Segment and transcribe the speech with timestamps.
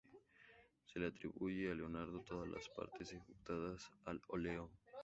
[0.87, 4.71] Se le atribuyen a Leonardo todas las partes ejecutadas al óleo.